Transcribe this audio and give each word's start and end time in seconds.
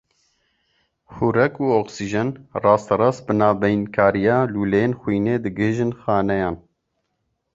Xurek 1.13 1.53
û 1.65 1.67
oksîjen 1.79 2.29
rasterast 2.63 3.21
bi 3.27 3.33
navbeynkariya 3.39 4.37
lûleyên 4.53 4.91
xwînê 4.99 5.35
digihîjin 5.45 5.91
xaneyan. 6.01 6.55